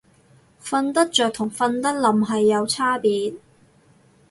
[0.59, 3.35] 瞓得着同瞓得稔係有差別